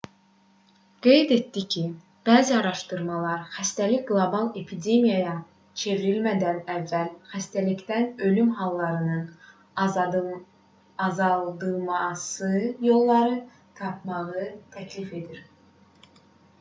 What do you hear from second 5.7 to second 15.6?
çevrilmədən əvvəl xəstəlikdən ölüm hallarının azaldılması yollarını tapmağı təklif edir